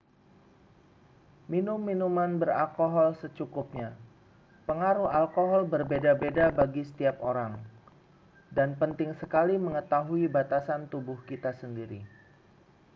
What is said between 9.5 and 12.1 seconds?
mengetahui batasan tubuh kita sendiri